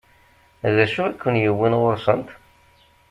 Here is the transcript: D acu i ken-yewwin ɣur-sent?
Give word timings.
D 0.75 0.77
acu 0.83 1.03
i 1.09 1.13
ken-yewwin 1.21 1.77
ɣur-sent? 1.79 2.29